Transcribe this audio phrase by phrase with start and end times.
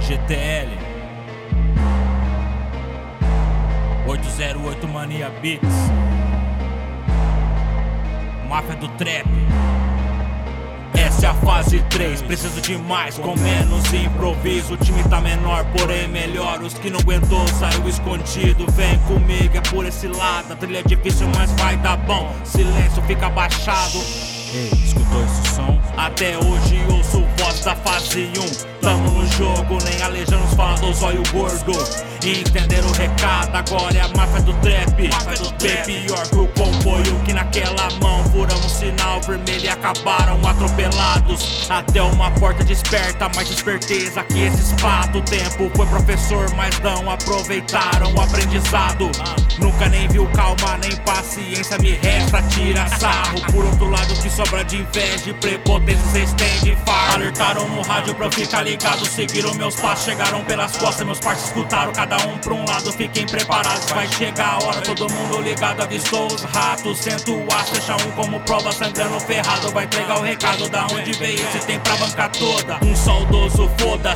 [0.00, 0.70] GTL
[4.06, 5.74] 808 Mania Beats
[8.48, 9.26] Máfia do Trap
[10.94, 14.74] essa é a fase 3, preciso de mais com menos improviso.
[14.74, 16.60] O time tá menor, porém melhor.
[16.62, 18.66] Os que não aguentou saiu escondido.
[18.72, 20.52] Vem comigo, é por esse lado.
[20.52, 22.34] A trilha é difícil, mas vai dar bom.
[22.44, 23.98] Silêncio fica baixado.
[24.52, 25.80] Ei, escutou esse som?
[25.96, 26.65] Até hoje
[27.66, 28.80] da fase 1.
[28.80, 31.72] Tamo no jogo, nem alejando os faladores, olha o gordo.
[32.24, 34.96] Entender o recado, agora é a máfia do trap.
[35.60, 41.66] Bem pior que o comboio que naquela mão furamos sinal vermelho e acabaram atropelados.
[41.68, 45.20] Até uma porta desperta, mais esperteza que esses fatos.
[45.20, 49.10] O tempo foi professor, mas não aproveitaram o aprendizado.
[49.58, 49.95] Nunca nem
[50.28, 53.40] calma, nem paciência, me resta tira sarro.
[53.52, 57.14] Por outro lado, que sobra de inveja e prepotência, cês têm de fardo.
[57.14, 61.46] Alertaram no rádio pra eu ficar ligado, seguiram meus passos, chegaram pelas costas, meus parceiros
[61.46, 62.92] escutaram cada um pra um lado.
[62.92, 66.98] Fiquem preparados, vai chegar a hora, todo mundo ligado, avistou os ratos.
[66.98, 69.70] Sento o aço, deixa um como prova, sangrando ferrado.
[69.70, 72.78] Vai entregar o recado da onde veio, se tem pra bancar toda.
[72.84, 74.15] Um saudoso, pra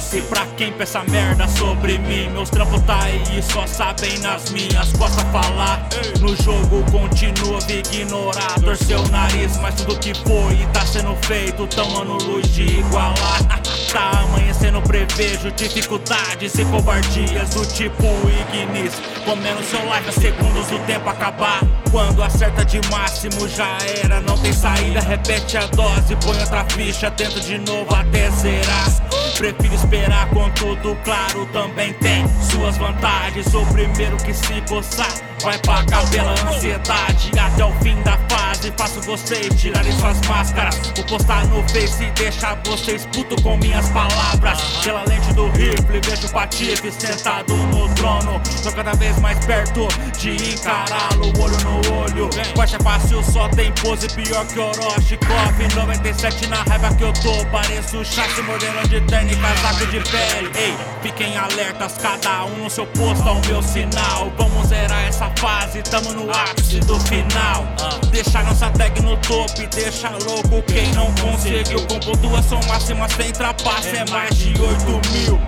[0.60, 2.28] quem pensa merda sobre mim.
[2.32, 5.88] Meus trampos tá aí, só sabem nas minhas costas falar.
[6.20, 12.04] No jogo continua ignorar, torceu o nariz, mas tudo que foi tá sendo feito, tamo
[12.04, 13.40] no luz de igualar.
[13.90, 18.06] Tá amanhecendo, prevejo dificuldades e covardias do tipo
[18.52, 18.92] Ignis.
[19.24, 21.60] Comendo seu life a segundos do tempo acabar.
[21.90, 25.00] Quando acerta de máximo já era, não tem saída.
[25.00, 29.09] Repete a dose, põe outra ficha, tenta de novo até zerar.
[29.36, 33.54] Prefiro esperar com tudo claro, também tem suas vantagens.
[33.54, 38.72] O primeiro que se coçar vai pagar pela ansiedade até o fim da fase.
[38.76, 40.76] Faço vocês tirarem suas máscaras.
[40.94, 44.60] Vou postar no Face e deixar vocês puto com minhas palavras.
[44.84, 48.40] Pela lente do rifle, vejo o Patife sentado no trono.
[48.62, 52.30] Tô cada vez mais perto de encará-lo, olho no olho.
[52.56, 55.16] Baixa fácil, só tem pose pior que Orochi.
[55.18, 57.44] Coffee 97 na raiva que eu tô.
[57.46, 60.50] Pareço chassi mordendo de terno e casaco de pele.
[60.54, 64.32] Ei, fiquem alertas, cada um no seu posto ao meu sinal.
[64.36, 67.64] Vamos zerar essa fase, tamo no ápice do final.
[68.10, 71.80] Deixa nossa tag no topo e deixa louco quem não conseguiu.
[71.86, 75.38] Com pontuação máxima sem trapaça, é mais de 8 mil.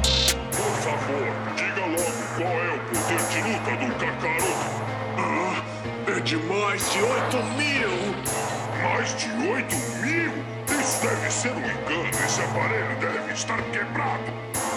[0.50, 4.82] Por favor, diga logo qual é o poder de luta do Kakaroto.
[5.19, 5.62] Ah,
[6.09, 7.93] é de mais de 8 mil!
[8.82, 10.62] Mais de 8 mil?
[11.02, 12.08] Deve ser um engano.
[12.10, 14.72] Esse aparelho deve estar quebrado.